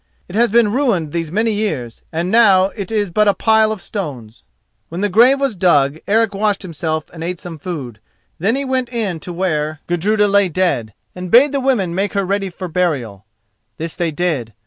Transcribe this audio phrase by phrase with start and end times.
[0.27, 3.83] It has been ruined these many years, and now it is but a pile of
[3.83, 4.41] stones.
[4.89, 7.99] When the grave was dug, Eric washed himself and ate some food.
[8.39, 12.25] Then he went in to where Gudruda lay dead, and bade the women make her
[12.25, 13.25] ready for burial.
[13.77, 14.53] This they did.